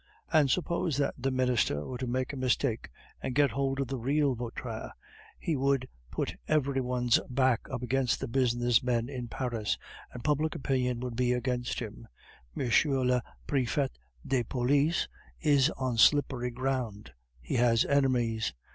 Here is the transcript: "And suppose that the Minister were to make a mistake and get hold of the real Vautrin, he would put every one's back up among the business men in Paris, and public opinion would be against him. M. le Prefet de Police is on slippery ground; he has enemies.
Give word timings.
"And 0.33 0.49
suppose 0.49 0.97
that 0.97 1.13
the 1.15 1.29
Minister 1.29 1.85
were 1.85 1.99
to 1.99 2.07
make 2.07 2.33
a 2.33 2.35
mistake 2.35 2.89
and 3.21 3.35
get 3.35 3.51
hold 3.51 3.79
of 3.79 3.87
the 3.87 3.99
real 3.99 4.33
Vautrin, 4.33 4.89
he 5.37 5.55
would 5.55 5.87
put 6.09 6.37
every 6.47 6.81
one's 6.81 7.19
back 7.29 7.69
up 7.69 7.83
among 7.83 8.07
the 8.19 8.27
business 8.27 8.81
men 8.81 9.09
in 9.09 9.27
Paris, 9.27 9.77
and 10.11 10.23
public 10.23 10.55
opinion 10.55 11.01
would 11.01 11.15
be 11.15 11.33
against 11.33 11.77
him. 11.79 12.07
M. 12.59 12.71
le 12.85 13.21
Prefet 13.45 13.91
de 14.25 14.41
Police 14.41 15.07
is 15.39 15.69
on 15.77 15.99
slippery 15.99 16.49
ground; 16.49 17.13
he 17.39 17.57
has 17.57 17.85
enemies. 17.85 18.55